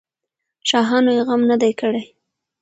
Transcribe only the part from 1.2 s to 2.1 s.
غم نه دی کړی.